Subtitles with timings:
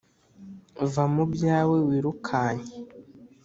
[0.91, 2.75] va mu byawe wi rukanke